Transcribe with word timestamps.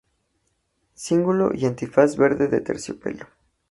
Cíngulo 0.95 1.53
y 1.53 1.67
antifaz 1.67 2.15
verde 2.17 2.47
de 2.47 2.61
terciopelo. 2.61 3.27